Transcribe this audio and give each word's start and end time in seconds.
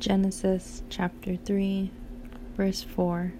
Genesis 0.00 0.82
chapter 0.88 1.36
3, 1.36 1.90
verse 2.56 2.82
4 2.82 3.34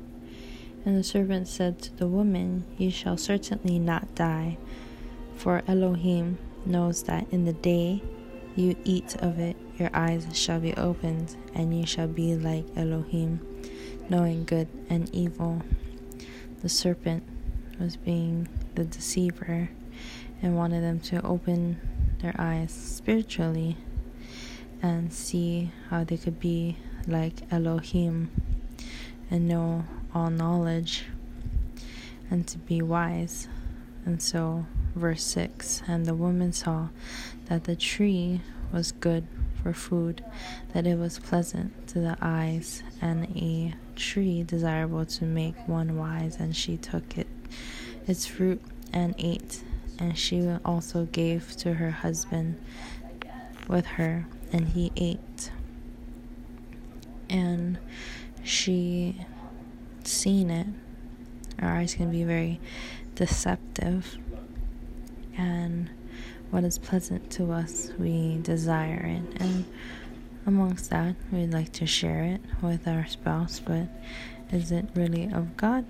And 0.85 0.95
the 0.95 1.03
serpent 1.03 1.49
said 1.49 1.81
to 1.81 1.97
the 1.97 2.07
woman, 2.07 2.67
You 2.77 2.91
shall 2.91 3.17
certainly 3.17 3.79
not 3.79 4.15
die, 4.15 4.59
for 5.39 5.63
Elohim 5.67 6.37
knows 6.67 7.05
that 7.05 7.27
in 7.31 7.47
the 7.47 7.55
day 7.55 8.03
you 8.57 8.77
eat 8.85 9.17
of 9.23 9.39
it, 9.39 9.57
your 9.79 9.89
eyes 9.95 10.27
shall 10.35 10.61
be 10.61 10.75
opened, 10.75 11.35
and 11.55 11.75
you 11.75 11.87
shall 11.87 12.09
be 12.09 12.35
like 12.35 12.67
Elohim, 12.77 13.41
knowing 14.11 14.45
good 14.45 14.69
and 14.91 15.09
evil. 15.15 15.63
The 16.61 16.69
serpent 16.69 17.23
was 17.81 17.97
being 17.97 18.51
the 18.75 18.85
deceiver 18.85 19.71
and 20.43 20.59
wanted 20.59 20.83
them 20.83 21.01
to 21.01 21.25
open 21.25 21.81
their 22.21 22.35
eyes 22.39 22.71
spiritually 22.71 23.79
and 24.83 25.13
see 25.13 25.71
how 25.89 26.05
they 26.05 26.17
could 26.17 26.41
be 26.41 26.77
like 27.07 27.43
Elohim 27.51 28.31
and 29.31 29.49
know 29.49 29.85
all 30.15 30.31
knowledge 30.31 31.05
and 32.31 32.47
to 32.47 32.59
be 32.59 32.81
wise. 32.81 33.49
And 34.05 34.23
so, 34.23 34.67
verse 34.95 35.23
6 35.25 35.83
And 35.87 36.07
the 36.07 36.15
woman 36.15 36.53
saw 36.53 36.89
that 37.47 37.65
the 37.65 37.77
tree 37.77 38.41
was 38.73 38.93
good 38.93 39.27
for 39.63 39.73
food, 39.73 40.25
that 40.73 40.87
it 40.87 40.99
was 40.99 41.19
pleasant 41.19 41.87
to 41.89 41.99
the 42.01 42.17
eyes, 42.23 42.83
and 43.01 43.27
a 43.37 43.75
tree 43.95 44.43
desirable 44.43 45.05
to 45.05 45.25
make 45.25 45.69
one 45.69 45.99
wise, 45.99 46.37
and 46.37 46.57
she 46.57 46.77
took 46.77 47.19
it 47.19 47.27
its 48.07 48.27
fruit 48.27 48.63
and 48.93 49.15
ate, 49.19 49.63
and 49.99 50.17
she 50.17 50.49
also 50.65 51.07
gave 51.07 51.55
to 51.57 51.75
her 51.75 51.91
husband 51.91 52.59
with 53.69 53.87
her 53.87 54.27
and 54.53 54.69
he 54.69 54.93
ate. 54.97 55.51
And 57.29 57.79
she 58.43 59.25
seen 60.05 60.51
it. 60.51 60.67
Our 61.61 61.77
eyes 61.77 61.95
can 61.95 62.11
be 62.11 62.25
very 62.25 62.61
deceptive. 63.15 64.17
And 65.37 65.91
what 66.51 66.65
is 66.65 66.79
pleasant 66.79 67.31
to 67.33 67.53
us, 67.53 67.93
we 67.99 68.39
desire 68.43 69.03
it. 69.05 69.41
And 69.41 69.65
amongst 70.47 70.91
that, 70.91 71.15
we'd 71.31 71.53
like 71.53 71.73
to 71.75 71.87
share 71.87 72.25
it 72.25 72.41
with 72.63 72.89
our 72.89 73.07
spouse, 73.07 73.61
but 73.61 73.89
is 74.51 74.73
it 74.73 74.87
really 74.95 75.31
of 75.33 75.57
God? 75.57 75.85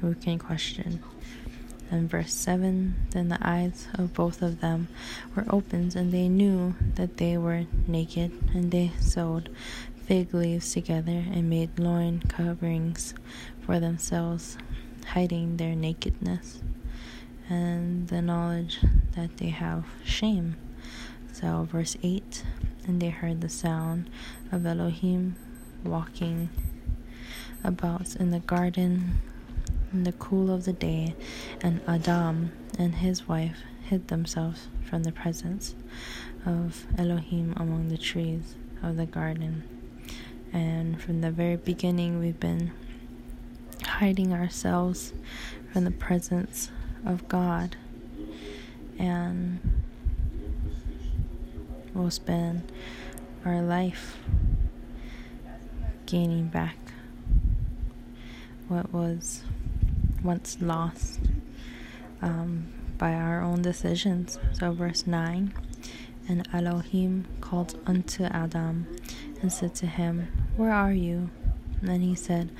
Who 0.00 0.14
can 0.14 0.38
question? 0.38 1.02
And 1.92 2.08
verse 2.08 2.32
7 2.32 2.94
Then 3.10 3.28
the 3.28 3.38
eyes 3.42 3.86
of 3.94 4.14
both 4.14 4.40
of 4.40 4.62
them 4.62 4.88
were 5.36 5.44
opened, 5.50 5.94
and 5.94 6.10
they 6.10 6.26
knew 6.26 6.74
that 6.94 7.18
they 7.18 7.36
were 7.36 7.66
naked, 7.86 8.32
and 8.54 8.70
they 8.70 8.92
sewed 8.98 9.54
fig 10.06 10.32
leaves 10.32 10.72
together 10.72 11.22
and 11.30 11.50
made 11.50 11.78
loin 11.78 12.20
coverings 12.20 13.12
for 13.60 13.78
themselves, 13.78 14.56
hiding 15.08 15.58
their 15.58 15.74
nakedness 15.74 16.62
and 17.50 18.08
the 18.08 18.22
knowledge 18.22 18.80
that 19.14 19.36
they 19.36 19.50
have 19.50 19.84
shame. 20.02 20.56
So, 21.32 21.68
verse 21.70 21.98
8 22.02 22.42
And 22.86 23.02
they 23.02 23.10
heard 23.10 23.42
the 23.42 23.50
sound 23.50 24.08
of 24.50 24.64
Elohim 24.64 25.36
walking 25.84 26.48
about 27.62 28.16
in 28.16 28.30
the 28.30 28.40
garden 28.40 29.20
in 29.92 30.04
the 30.04 30.12
cool 30.12 30.50
of 30.50 30.64
the 30.64 30.72
day, 30.72 31.14
and 31.60 31.80
Adam 31.86 32.52
and 32.78 32.96
his 32.96 33.28
wife 33.28 33.58
hid 33.84 34.08
themselves 34.08 34.68
from 34.88 35.02
the 35.02 35.12
presence 35.12 35.74
of 36.46 36.86
Elohim 36.98 37.52
among 37.56 37.88
the 37.88 37.98
trees 37.98 38.54
of 38.82 38.96
the 38.96 39.06
garden. 39.06 39.62
And 40.52 41.00
from 41.00 41.20
the 41.20 41.30
very 41.30 41.56
beginning, 41.56 42.20
we've 42.20 42.40
been 42.40 42.72
hiding 43.84 44.32
ourselves 44.32 45.12
from 45.72 45.84
the 45.84 45.90
presence 45.90 46.70
of 47.06 47.26
God. 47.28 47.76
And 48.98 49.60
we'll 51.94 52.10
spend 52.10 52.70
our 53.44 53.62
life 53.62 54.18
gaining 56.06 56.48
back 56.48 56.76
what 58.68 58.92
was 58.92 59.42
once 60.22 60.58
lost 60.60 61.20
um, 62.20 62.66
by 62.98 63.14
our 63.14 63.42
own 63.42 63.62
decisions. 63.62 64.38
So, 64.52 64.72
verse 64.72 65.06
9 65.06 65.52
And 66.28 66.48
Elohim 66.52 67.26
called 67.40 67.78
unto 67.86 68.24
Adam 68.24 68.86
and 69.40 69.52
said 69.52 69.74
to 69.76 69.86
him, 69.86 70.28
Where 70.56 70.72
are 70.72 70.92
you? 70.92 71.30
And 71.82 72.02
he 72.02 72.14
said, 72.14 72.50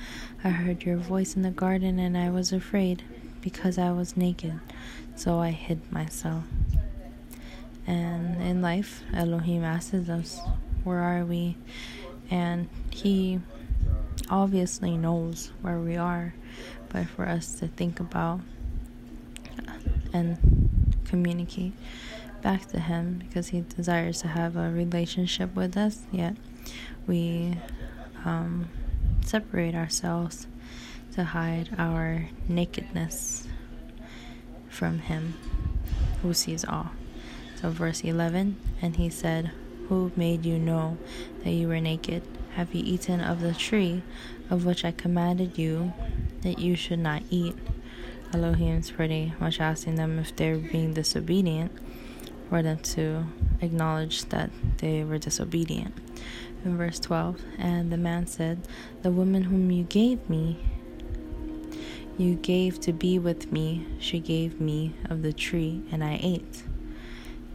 I 0.43 0.49
heard 0.49 0.83
your 0.83 0.97
voice 0.97 1.35
in 1.35 1.43
the 1.43 1.51
garden, 1.51 1.97
and 1.97 2.17
I 2.17 2.29
was 2.29 2.51
afraid 2.51 3.03
because 3.41 3.77
I 3.77 3.91
was 3.91 4.17
naked, 4.17 4.59
so 5.15 5.39
I 5.39 5.51
hid 5.51 5.91
myself. 5.91 6.43
And 7.87 8.41
in 8.41 8.61
life, 8.61 9.03
Elohim 9.13 9.63
asks 9.63 10.09
us, 10.09 10.39
Where 10.83 10.99
are 10.99 11.25
we? 11.25 11.57
And 12.29 12.67
he 12.89 13.39
obviously 14.29 14.97
knows 14.97 15.51
where 15.61 15.79
we 15.79 15.97
are, 15.97 16.33
but 16.93 17.07
for 17.07 17.27
us 17.27 17.55
to 17.55 17.67
think 17.67 17.99
about 17.99 18.39
and 20.13 20.37
communicate 21.05 21.73
back 22.43 22.67
to 22.67 22.79
Him 22.79 23.23
because 23.27 23.47
He 23.47 23.61
desires 23.61 24.21
to 24.21 24.27
have 24.27 24.55
a 24.55 24.69
relationship 24.69 25.55
with 25.55 25.75
us, 25.75 26.01
yet 26.11 26.37
we 27.07 27.57
um, 28.23 28.69
separate 29.25 29.73
ourselves 29.73 30.45
to 31.13 31.23
hide 31.23 31.69
our 31.77 32.29
nakedness 32.47 33.47
from 34.69 34.99
Him 34.99 35.33
who 36.21 36.33
sees 36.33 36.63
all. 36.63 36.91
So, 37.55 37.69
verse 37.69 38.01
11, 38.01 38.57
and 38.81 38.95
He 38.97 39.09
said, 39.09 39.51
Who 39.89 40.11
made 40.15 40.45
you 40.45 40.59
know 40.59 40.97
that 41.43 41.51
you 41.51 41.67
were 41.67 41.79
naked? 41.79 42.23
Have 42.55 42.75
you 42.75 42.83
eaten 42.85 43.19
of 43.19 43.41
the 43.41 43.53
tree 43.53 44.03
of 44.49 44.63
which 44.65 44.85
I 44.85 44.91
commanded 44.91 45.57
you 45.57 45.91
that 46.43 46.59
you 46.59 46.75
should 46.75 46.99
not 46.99 47.23
eat? 47.29 47.55
Elohim's 48.33 48.91
pretty 48.91 49.33
much 49.39 49.59
asking 49.59 49.95
them 49.95 50.19
if 50.19 50.35
they're 50.35 50.57
being 50.57 50.93
disobedient 50.93 51.71
for 52.49 52.61
them 52.61 52.77
to 52.79 53.25
acknowledge 53.61 54.25
that 54.25 54.49
they 54.77 55.03
were 55.03 55.17
disobedient. 55.17 55.95
In 56.63 56.77
verse 56.77 56.99
12, 56.99 57.41
and 57.57 57.91
the 57.91 57.97
man 57.97 58.27
said, 58.27 58.67
The 59.01 59.11
woman 59.11 59.43
whom 59.43 59.69
you 59.69 59.83
gave 59.83 60.29
me, 60.29 60.57
you 62.17 62.35
gave 62.35 62.79
to 62.81 62.93
be 62.93 63.19
with 63.19 63.51
me, 63.51 63.85
she 63.99 64.19
gave 64.19 64.61
me 64.61 64.93
of 65.09 65.23
the 65.23 65.33
tree, 65.33 65.81
and 65.91 66.03
I 66.03 66.19
ate. 66.21 66.63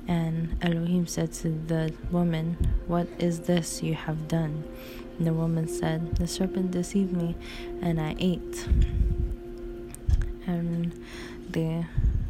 And 0.06 0.56
Elohim 0.62 1.06
said 1.06 1.32
to 1.34 1.50
the 1.50 1.92
woman, 2.10 2.56
What 2.86 3.06
is 3.18 3.40
this 3.40 3.82
you 3.82 3.94
have 3.94 4.26
done? 4.28 4.64
The 5.20 5.32
woman 5.32 5.66
said, 5.66 6.16
The 6.16 6.28
serpent 6.28 6.70
deceived 6.70 7.12
me, 7.12 7.34
and 7.82 8.00
I 8.00 8.14
ate. 8.18 8.66
And 10.46 10.92
they 11.50 11.86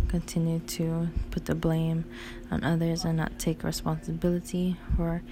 continue 0.09 0.61
to 0.61 1.09
put 1.31 1.45
the 1.45 1.55
blame 1.55 2.05
on 2.51 2.65
others 2.65 3.05
and 3.05 3.17
not 3.17 3.39
take 3.39 3.63
responsibility 3.63 4.77
for 4.97 5.23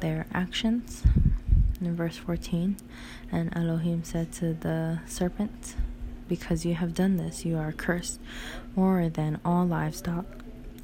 their 0.00 0.26
actions. 0.34 1.02
In 1.80 1.96
verse 1.96 2.16
14, 2.16 2.76
and 3.32 3.54
Elohim 3.56 4.04
said 4.04 4.32
to 4.34 4.54
the 4.54 5.00
serpent, 5.06 5.74
Because 6.28 6.64
you 6.64 6.74
have 6.74 6.94
done 6.94 7.16
this, 7.16 7.44
you 7.44 7.56
are 7.56 7.72
cursed 7.72 8.20
more 8.74 9.08
than 9.08 9.40
all 9.44 9.66
livestock 9.66 10.26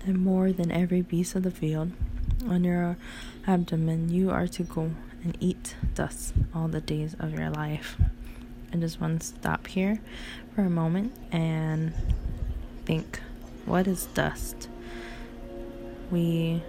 and 0.07 0.19
more 0.19 0.53
than 0.53 0.71
every 0.73 1.03
beast 1.03 1.35
of 1.35 1.43
the 1.43 1.51
field. 1.51 1.93
On 2.49 2.65
your 2.65 2.97
abdomen 3.47 4.11
you 4.11 4.31
are 4.31 4.47
to 4.49 4.63
go 4.63 4.91
and 5.23 5.37
eat 5.41 5.77
dust 5.95 6.35
all 6.55 6.69
the 6.69 6.81
days 6.81 7.15
of 7.19 7.33
your 7.33 7.51
life. 7.51 7.97
I 8.73 8.77
just 8.77 9.01
want 9.01 9.21
to 9.21 9.27
stop 9.27 9.67
here 9.67 10.01
for 10.55 10.63
a 10.63 10.71
moment 10.71 11.13
and 11.31 11.93
think 12.85 13.21
what 13.65 13.87
is 13.87 14.07
dust? 14.07 14.69
We 16.11 16.63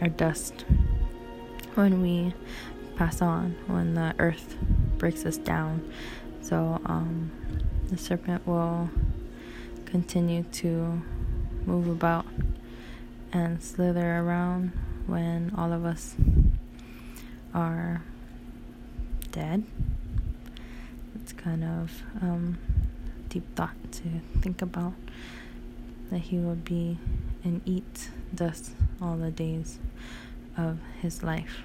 are 0.00 0.08
dust 0.08 0.64
when 1.74 2.02
we 2.02 2.34
pass 2.96 3.22
on, 3.22 3.56
when 3.66 3.94
the 3.94 4.14
earth 4.18 4.56
breaks 4.98 5.24
us 5.24 5.36
down. 5.36 5.92
So 6.42 6.80
um, 6.84 7.30
the 7.88 7.96
serpent 7.96 8.46
will 8.46 8.90
continue 9.86 10.42
to 10.44 11.00
move 11.66 11.88
about 11.88 12.26
and 13.32 13.62
slither 13.62 14.18
around 14.18 14.72
when 15.06 15.52
all 15.56 15.72
of 15.72 15.84
us 15.84 16.14
are 17.54 18.02
dead. 19.32 19.64
It's 21.14 21.32
kind 21.32 21.64
of 21.64 22.02
um, 22.20 22.58
deep 23.28 23.44
thought 23.54 23.76
to 23.92 24.20
think 24.40 24.62
about 24.62 24.94
that 26.10 26.18
he 26.18 26.38
will 26.38 26.56
be 26.56 26.98
and 27.44 27.62
eat 27.64 28.10
dust 28.34 28.72
all 29.00 29.16
the 29.16 29.30
days 29.30 29.78
of 30.56 30.78
his 31.00 31.22
life. 31.22 31.64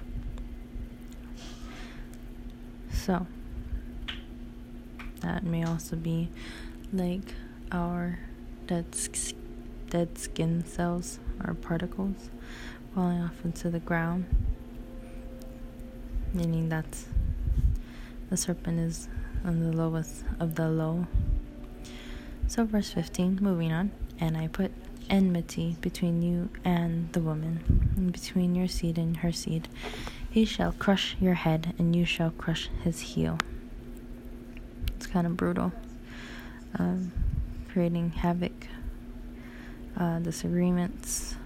So, 2.92 3.26
that 5.20 5.44
may 5.44 5.64
also 5.64 5.96
be 5.96 6.28
like 6.92 7.34
our 7.72 8.18
dead, 8.66 8.86
dead 9.90 10.18
skin 10.18 10.64
cells 10.64 11.18
or 11.44 11.54
particles 11.54 12.30
falling 12.94 13.20
off 13.20 13.44
into 13.44 13.70
the 13.70 13.78
ground, 13.78 14.24
meaning 16.36 16.68
that 16.68 16.84
the 18.28 18.36
serpent 18.36 18.78
is 18.78 19.08
on 19.44 19.60
the 19.60 19.74
lowest 19.74 20.24
of 20.38 20.54
the 20.54 20.68
low. 20.68 21.06
So, 22.46 22.64
verse 22.64 22.92
15, 22.92 23.38
moving 23.40 23.72
on, 23.72 23.90
and 24.20 24.36
I 24.36 24.48
put 24.48 24.70
enmity 25.08 25.76
between 25.80 26.22
you 26.22 26.50
and 26.64 27.12
the 27.12 27.20
woman, 27.20 27.92
and 27.96 28.12
between 28.12 28.54
your 28.54 28.68
seed 28.68 28.98
and 28.98 29.16
her 29.18 29.32
seed. 29.32 29.68
He 30.30 30.44
shall 30.44 30.72
crush 30.72 31.16
your 31.18 31.34
head, 31.34 31.74
and 31.78 31.96
you 31.96 32.04
shall 32.04 32.30
crush 32.30 32.68
his 32.84 33.00
heel. 33.00 33.38
It's 34.96 35.06
kind 35.06 35.26
of 35.26 35.36
brutal, 35.36 35.72
um, 36.78 37.12
creating 37.72 38.10
havoc, 38.10 38.66
uh, 39.96 40.18
disagreements, 40.18 41.36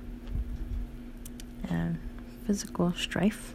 and 1.69 1.99
physical 2.47 2.93
strife. 2.95 3.55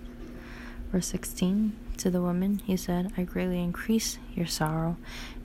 Verse 0.95 1.07
16 1.07 1.75
To 1.97 2.09
the 2.09 2.21
woman, 2.21 2.61
he 2.63 2.77
said, 2.77 3.11
I 3.17 3.23
greatly 3.23 3.59
increase 3.59 4.17
your 4.33 4.45
sorrow 4.45 4.95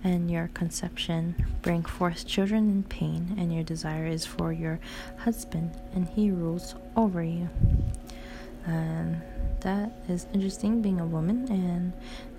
and 0.05 0.31
your 0.31 0.47
conception. 0.55 1.35
Bring 1.61 1.83
forth 1.83 2.25
children 2.25 2.71
in 2.71 2.85
pain, 2.85 3.35
and 3.37 3.53
your 3.53 3.65
desire 3.65 4.07
is 4.07 4.25
for 4.25 4.53
your 4.53 4.79
husband, 5.19 5.73
and 5.93 6.07
he 6.07 6.31
rules 6.31 6.77
over 6.97 7.25
you. 7.25 7.49
And 8.65 9.23
that 9.63 9.91
is 10.09 10.29
interesting 10.33 10.83
being 10.83 11.01
a 11.01 11.05
woman. 11.05 11.51
And 11.51 11.95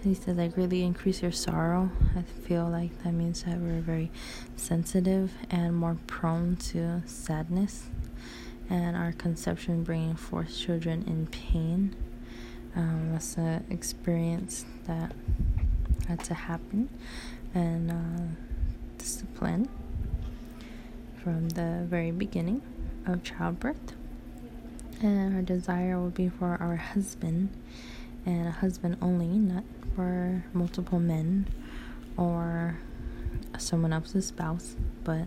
he 0.05 0.13
says, 0.13 0.39
I 0.39 0.47
greatly 0.47 0.81
increase 0.83 1.21
your 1.21 1.33
sorrow. 1.33 1.91
I 2.15 2.21
feel 2.21 2.69
like 2.69 3.03
that 3.03 3.11
means 3.11 3.43
that 3.43 3.57
we're 3.57 3.81
very 3.81 4.09
sensitive 4.55 5.33
and 5.49 5.75
more 5.75 5.97
prone 6.07 6.55
to 6.71 7.03
sadness 7.05 7.89
and 8.69 8.95
our 8.95 9.11
conception 9.11 9.83
bringing 9.83 10.15
forth 10.15 10.57
children 10.57 11.03
in 11.05 11.27
pain 11.27 11.93
um, 12.75 13.13
was 13.13 13.37
an 13.37 13.65
experience 13.69 14.65
that 14.87 15.13
had 16.07 16.23
to 16.25 16.33
happen. 16.33 16.89
And 17.53 17.91
uh, 17.91 18.35
discipline 19.01 19.67
from 21.23 21.49
the 21.49 21.85
very 21.89 22.11
beginning 22.11 22.61
of 23.05 23.23
childbirth. 23.23 23.93
And 25.01 25.35
our 25.35 25.41
desire 25.41 25.99
would 25.99 26.13
be 26.13 26.29
for 26.29 26.57
our 26.61 26.75
husband 26.75 27.49
and 28.25 28.47
a 28.47 28.51
husband 28.51 28.97
only 29.01 29.27
not 29.27 29.63
for 29.95 30.43
multiple 30.53 30.99
men 30.99 31.47
or 32.15 32.77
someone 33.57 33.91
else's 33.91 34.27
spouse 34.27 34.75
but 35.03 35.25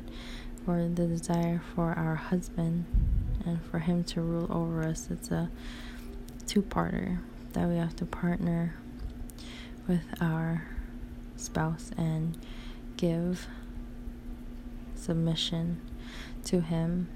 for 0.64 0.88
the 0.88 1.06
desire 1.06 1.60
for 1.74 1.92
our 1.94 2.14
husband 2.14 2.84
and 3.44 3.60
for 3.64 3.80
Him 3.80 4.04
to 4.04 4.20
rule 4.20 4.46
over 4.50 4.84
us. 4.84 5.08
It's 5.10 5.30
a 5.30 5.50
two 6.46 6.62
parter 6.62 7.18
that 7.54 7.68
we 7.68 7.76
have 7.76 7.96
to 7.96 8.04
partner 8.04 8.74
with 9.88 10.04
our 10.20 10.66
spouse 11.36 11.90
and 11.96 12.38
give 12.96 13.48
submission 14.94 15.80
to 16.44 16.60
Him 16.60 17.08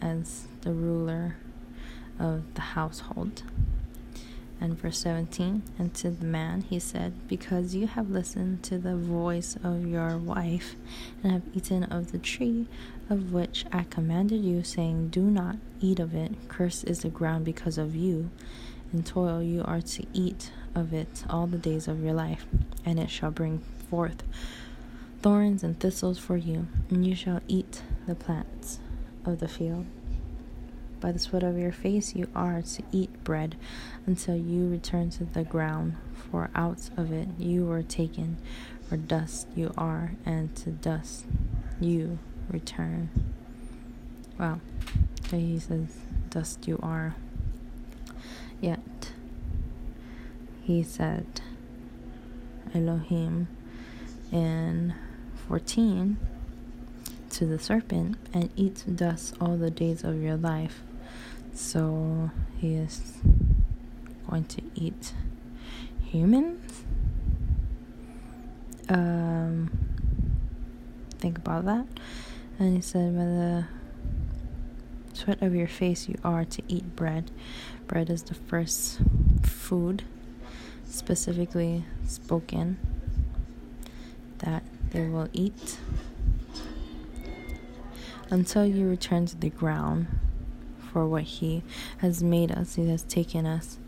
as 0.00 0.46
the 0.62 0.72
ruler 0.72 1.36
of 2.18 2.54
the 2.54 2.60
household. 2.60 3.42
And 4.60 4.78
verse 4.78 4.98
17, 4.98 5.64
and 5.76 5.92
to 5.94 6.10
the 6.10 6.24
man 6.24 6.60
he 6.60 6.78
said, 6.78 7.26
Because 7.26 7.74
you 7.74 7.88
have 7.88 8.10
listened 8.10 8.62
to 8.64 8.78
the 8.78 8.94
voice 8.94 9.56
of 9.64 9.84
your 9.88 10.16
wife, 10.16 10.76
and 11.20 11.32
have 11.32 11.42
eaten 11.52 11.82
of 11.84 12.12
the 12.12 12.18
tree 12.18 12.68
of 13.10 13.32
which 13.32 13.64
I 13.72 13.82
commanded 13.82 14.44
you, 14.44 14.62
saying, 14.62 15.08
Do 15.08 15.22
not 15.22 15.56
eat 15.80 15.98
of 15.98 16.14
it, 16.14 16.48
cursed 16.48 16.84
is 16.84 17.00
the 17.00 17.08
ground 17.08 17.44
because 17.44 17.76
of 17.76 17.96
you. 17.96 18.30
In 18.92 19.02
toil 19.02 19.42
you 19.42 19.62
are 19.64 19.80
to 19.80 20.06
eat 20.12 20.52
of 20.74 20.92
it 20.92 21.24
all 21.30 21.46
the 21.46 21.56
days 21.56 21.88
of 21.88 22.02
your 22.02 22.12
life, 22.12 22.46
and 22.84 23.00
it 23.00 23.08
shall 23.08 23.30
bring 23.30 23.60
forth 23.88 24.22
thorns 25.22 25.62
and 25.62 25.78
thistles 25.78 26.18
for 26.18 26.36
you, 26.36 26.66
and 26.90 27.06
you 27.06 27.14
shall 27.14 27.40
eat 27.48 27.82
the 28.06 28.14
plants 28.14 28.80
of 29.24 29.38
the 29.38 29.48
field. 29.48 29.86
By 31.00 31.12
the 31.12 31.18
sweat 31.18 31.42
of 31.42 31.56
your 31.56 31.72
face 31.72 32.14
you 32.14 32.28
are 32.34 32.60
to 32.60 32.82
eat 32.92 33.24
bread 33.24 33.56
until 34.06 34.36
you 34.36 34.68
return 34.68 35.10
to 35.10 35.24
the 35.24 35.42
ground, 35.42 35.96
for 36.30 36.50
out 36.54 36.90
of 36.96 37.12
it 37.12 37.28
you 37.38 37.64
were 37.64 37.82
taken, 37.82 38.36
for 38.88 38.96
dust 38.96 39.48
you 39.56 39.72
are, 39.76 40.12
and 40.26 40.54
to 40.56 40.70
dust 40.70 41.24
you 41.80 42.18
return. 42.50 43.10
Well, 44.38 44.60
he 45.30 45.58
says, 45.58 45.96
Dust 46.30 46.68
you 46.68 46.78
are. 46.82 47.14
Yet, 48.62 49.10
he 50.62 50.84
said, 50.84 51.26
Elohim 52.72 53.48
in 54.30 54.94
14 55.48 56.16
to 57.30 57.44
the 57.44 57.58
serpent, 57.58 58.16
and 58.32 58.50
eat 58.54 58.84
dust 58.94 59.34
all 59.40 59.56
the 59.56 59.68
days 59.70 60.04
of 60.04 60.22
your 60.22 60.36
life. 60.36 60.84
So 61.52 62.30
he 62.58 62.74
is 62.74 63.18
going 64.30 64.44
to 64.44 64.62
eat 64.76 65.12
humans. 66.04 66.84
Um, 68.88 69.70
think 71.18 71.36
about 71.38 71.64
that. 71.64 71.86
And 72.60 72.76
he 72.76 72.80
said, 72.80 73.16
By 73.16 73.24
the 73.24 73.64
sweat 75.12 75.42
of 75.42 75.54
your 75.54 75.68
face, 75.68 76.08
you 76.08 76.16
are 76.24 76.44
to 76.44 76.62
eat 76.68 76.96
bread. 76.96 77.30
Bread 77.86 78.10
is 78.10 78.22
the 78.22 78.34
first 78.34 79.00
food 79.42 80.04
specifically 80.86 81.84
spoken 82.06 82.78
that 84.38 84.62
they 84.90 85.08
will 85.08 85.28
eat 85.32 85.78
until 88.30 88.66
you 88.66 88.88
return 88.88 89.26
to 89.26 89.36
the 89.36 89.50
ground 89.50 90.06
for 90.92 91.06
what 91.06 91.22
He 91.22 91.62
has 91.98 92.22
made 92.22 92.50
us. 92.52 92.74
He 92.74 92.88
has 92.88 93.02
taken 93.02 93.46
us 93.46 93.78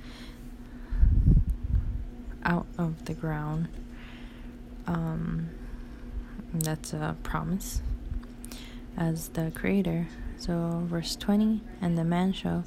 out 2.44 2.66
of 2.78 3.04
the 3.06 3.14
ground. 3.14 3.68
Um, 4.86 5.48
that's 6.52 6.92
a 6.92 7.16
promise 7.22 7.82
as 8.96 9.28
the 9.30 9.50
Creator. 9.54 10.06
So, 10.38 10.82
verse 10.86 11.16
20 11.16 11.60
And 11.80 11.96
the 11.96 12.04
man 12.04 12.32
shall. 12.32 12.64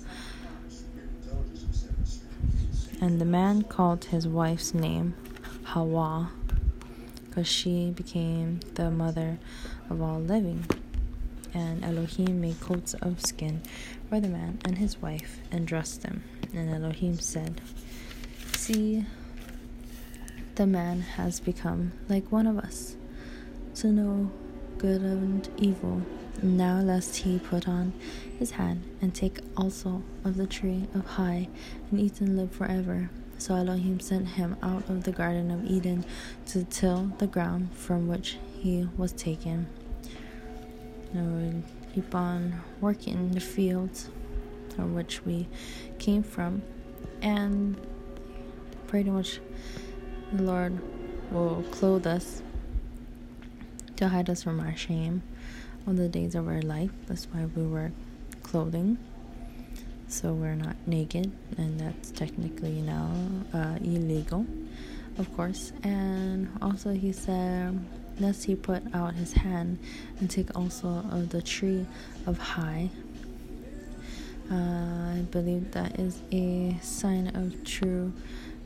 And 2.99 3.21
the 3.21 3.25
man 3.25 3.61
called 3.61 4.05
his 4.05 4.27
wife's 4.27 4.73
name 4.73 5.13
Hawa, 5.65 6.31
because 7.27 7.47
she 7.47 7.91
became 7.91 8.59
the 8.73 8.89
mother 8.89 9.37
of 9.89 10.01
all 10.01 10.19
living. 10.19 10.65
And 11.53 11.83
Elohim 11.83 12.41
made 12.41 12.59
coats 12.59 12.93
of 12.95 13.23
skin 13.25 13.61
for 14.09 14.19
the 14.19 14.27
man 14.27 14.59
and 14.65 14.77
his 14.77 15.01
wife 15.01 15.39
and 15.51 15.67
dressed 15.67 16.01
them. 16.01 16.23
And 16.53 16.73
Elohim 16.73 17.19
said, 17.19 17.61
See, 18.55 19.05
the 20.55 20.65
man 20.65 21.01
has 21.01 21.39
become 21.39 21.91
like 22.09 22.31
one 22.31 22.47
of 22.47 22.57
us, 22.57 22.95
to 23.75 23.87
know 23.87 24.31
good 24.77 25.01
and 25.01 25.47
evil. 25.57 26.01
Now 26.43 26.81
lest 26.81 27.17
he 27.17 27.39
put 27.39 27.67
on 27.67 27.93
his 28.37 28.51
hand 28.51 28.83
and 29.01 29.13
take 29.13 29.39
also 29.55 30.03
of 30.23 30.37
the 30.37 30.45
tree 30.45 30.87
of 30.93 31.15
chai 31.15 31.47
and 31.89 31.99
eat 31.99 32.21
and 32.21 32.37
live 32.37 32.51
forever. 32.51 33.09
So 33.39 33.55
Elohim 33.55 33.99
sent 33.99 34.27
him 34.29 34.55
out 34.61 34.87
of 34.87 35.03
the 35.03 35.11
Garden 35.11 35.49
of 35.49 35.65
Eden 35.65 36.05
to 36.47 36.63
till 36.65 37.11
the 37.17 37.25
ground 37.25 37.69
from 37.73 38.07
which 38.07 38.37
he 38.59 38.87
was 38.97 39.13
taken. 39.13 39.67
Now 41.11 41.63
keep 41.95 42.13
on 42.13 42.61
working 42.81 43.15
in 43.15 43.31
the 43.31 43.39
fields 43.39 44.09
from 44.75 44.93
which 44.93 45.25
we 45.25 45.47
came 45.97 46.21
from, 46.21 46.61
and 47.23 47.75
pretty 48.85 49.09
much 49.09 49.39
the 50.31 50.43
Lord 50.43 50.79
will 51.31 51.63
clothe 51.71 52.05
us 52.05 52.43
to 53.95 54.09
hide 54.09 54.29
us 54.29 54.43
from 54.43 54.59
our 54.59 54.75
shame 54.75 55.23
on 55.87 55.95
the 55.95 56.09
days 56.09 56.35
of 56.35 56.47
our 56.47 56.61
life. 56.61 56.91
That's 57.07 57.25
why 57.25 57.45
we 57.55 57.63
wear 57.63 57.91
clothing. 58.43 58.97
So 60.09 60.33
we're 60.33 60.55
not 60.55 60.75
naked, 60.85 61.31
and 61.57 61.79
that's 61.79 62.11
technically 62.11 62.81
now 62.81 63.11
uh, 63.53 63.77
illegal, 63.81 64.45
of 65.17 65.33
course. 65.35 65.71
And 65.83 66.49
also, 66.61 66.91
he 66.91 67.11
said, 67.11 67.79
Lest 68.19 68.45
he 68.45 68.55
put 68.55 68.83
out 68.95 69.13
his 69.13 69.33
hand 69.33 69.79
and 70.19 70.29
take 70.29 70.55
also 70.57 70.87
of 71.11 71.29
the 71.29 71.41
tree 71.41 71.85
of 72.25 72.39
chai. 72.39 72.89
Uh, 74.49 74.55
I 74.55 75.25
believe 75.29 75.71
that 75.73 75.99
is 75.99 76.21
a 76.31 76.77
sign 76.81 77.35
of 77.35 77.63
true 77.63 78.13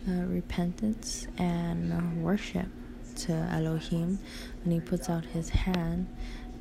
uh, 0.07 0.11
repentance 0.27 1.27
and 1.37 2.23
worship 2.23 2.67
to 3.15 3.33
Elohim 3.33 4.19
when 4.63 4.73
he 4.73 4.79
puts 4.79 5.09
out 5.09 5.25
his 5.25 5.49
hand 5.49 6.07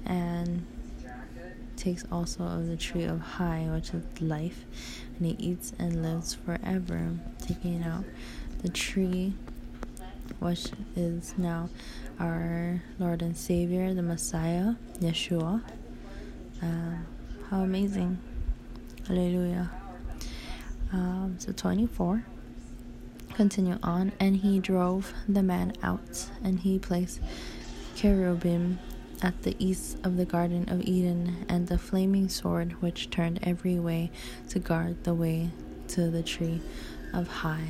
and 0.07 0.65
takes 1.77 2.05
also 2.13 2.45
of 2.45 2.67
the 2.69 2.77
tree 2.77 3.05
of 3.05 3.23
chai, 3.37 3.67
which 3.73 3.91
is 3.91 4.05
life, 4.21 4.65
and 5.17 5.27
he 5.27 5.37
eats 5.39 5.73
and 5.79 6.03
lives 6.03 6.35
forever, 6.35 7.13
taking 7.41 7.83
out 7.83 8.05
the 8.63 8.69
tree, 8.69 9.33
which 10.39 10.67
is 10.95 11.35
now 11.39 11.71
our 12.19 12.83
Lord 12.99 13.23
and 13.23 13.37
Savior, 13.37 13.95
the 13.95 14.03
Messiah, 14.03 14.75
Yeshua. 15.01 15.63
Uh, 16.63 16.97
how 17.49 17.63
amazing! 17.63 18.19
Hallelujah. 19.09 19.71
Um, 20.93 21.37
so 21.39 21.53
24 21.53 22.25
continue 23.35 23.79
on 23.83 24.13
and 24.21 24.37
he 24.37 24.59
drove 24.59 25.15
the 25.29 25.43
man 25.43 25.73
out 25.83 26.29
and 26.43 26.61
he 26.61 26.79
placed 26.79 27.21
cherubim 27.95 28.79
at 29.23 29.43
the 29.43 29.55
east 29.59 29.99
of 30.05 30.17
the 30.17 30.25
Garden 30.25 30.69
of 30.69 30.83
Eden, 30.83 31.45
and 31.49 31.69
the 31.69 31.79
flaming 31.79 32.29
sword 32.29 32.73
which 32.81 33.11
turned 33.11 33.39
every 33.43 33.79
way 33.79 34.11
to 34.49 34.59
guard 34.59 35.05
the 35.05 35.15
way 35.15 35.51
to 35.89 36.11
the 36.11 36.23
tree 36.23 36.61
of 37.13 37.29
chai. 37.43 37.65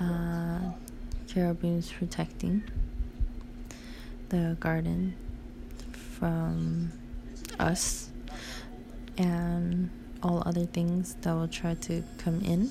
Uh, 0.00 0.72
cherubims 1.26 1.92
protecting 1.92 2.62
the 4.30 4.56
garden 4.58 5.14
from 5.92 6.90
us 7.58 8.10
and 9.18 9.90
all 10.22 10.42
other 10.46 10.64
things 10.66 11.16
that 11.20 11.32
will 11.32 11.48
try 11.48 11.74
to 11.74 12.02
come 12.18 12.40
in 12.40 12.70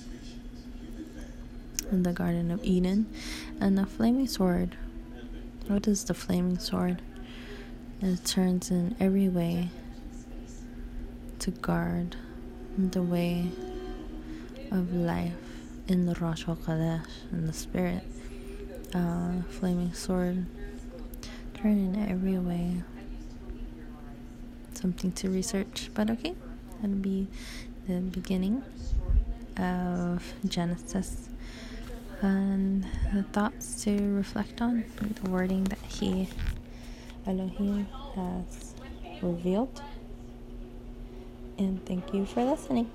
in 1.91 2.03
the 2.03 2.13
Garden 2.13 2.51
of 2.51 2.63
Eden, 2.63 3.07
and 3.59 3.77
the 3.77 3.85
flaming 3.85 4.27
sword 4.27 4.75
what 5.69 5.87
is 5.87 6.03
the 6.05 6.15
flaming 6.15 6.57
sword? 6.57 6.99
It 8.01 8.25
turns 8.25 8.71
in 8.71 8.95
every 8.99 9.29
way 9.29 9.69
to 11.37 11.51
guard 11.51 12.15
the 12.75 13.03
way 13.03 13.51
of 14.71 14.91
life 14.91 15.33
in 15.87 16.07
the 16.07 16.15
Rosh 16.15 16.45
Hashanah, 16.45 17.05
in 17.31 17.45
the 17.45 17.53
spirit. 17.53 18.01
Uh, 18.95 19.43
flaming 19.49 19.93
sword, 19.93 20.47
turn 21.53 21.77
in 21.77 22.09
every 22.09 22.39
way. 22.39 22.81
Something 24.73 25.11
to 25.11 25.29
research, 25.29 25.91
but 25.93 26.09
okay, 26.09 26.33
that'll 26.81 26.95
be 26.95 27.27
the 27.87 27.99
beginning 27.99 28.63
of 29.55 30.33
Genesis 30.47 31.28
and 32.21 32.85
the 33.13 33.23
thoughts 33.23 33.83
to 33.83 33.91
reflect 34.15 34.61
on, 34.61 34.83
the 35.23 35.29
wording 35.29 35.63
that 35.65 35.79
he, 35.87 36.27
Elohim, 37.25 37.87
has 38.15 38.73
revealed. 39.21 39.81
And 41.57 41.85
thank 41.85 42.13
you 42.13 42.25
for 42.25 42.43
listening. 42.43 42.89